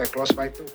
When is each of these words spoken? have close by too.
have 0.00 0.12
close 0.12 0.32
by 0.32 0.48
too. 0.48 0.66